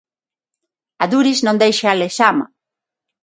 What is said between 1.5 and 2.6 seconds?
deixa Lezama.